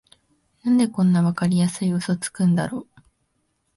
[0.63, 2.87] なんでこんなわかりやすいウソつくんだろ